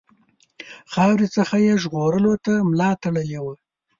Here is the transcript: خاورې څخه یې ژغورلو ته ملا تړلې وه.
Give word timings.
خاورې 0.91 1.27
څخه 1.37 1.55
یې 1.65 1.73
ژغورلو 1.83 2.33
ته 2.45 2.53
ملا 2.69 2.89
تړلې 3.03 3.39
وه. 3.45 3.53